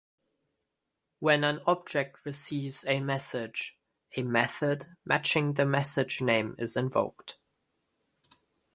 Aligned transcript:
When 1.19 1.43
an 1.43 1.61
object 1.67 2.25
receives 2.25 2.83
a 2.87 2.99
message, 3.01 3.77
a 4.17 4.23
method 4.23 4.87
matching 5.05 5.53
the 5.53 5.65
message 5.67 6.21
name 6.21 6.55
is 6.57 6.75
invoked. 6.75 7.37